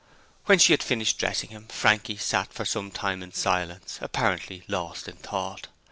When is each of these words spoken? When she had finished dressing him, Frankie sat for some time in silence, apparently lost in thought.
When 0.45 0.57
she 0.57 0.73
had 0.73 0.81
finished 0.81 1.19
dressing 1.19 1.51
him, 1.51 1.67
Frankie 1.67 2.17
sat 2.17 2.51
for 2.51 2.65
some 2.65 2.89
time 2.89 3.21
in 3.21 3.33
silence, 3.33 3.99
apparently 4.01 4.63
lost 4.67 5.07
in 5.07 5.17
thought. 5.17 5.67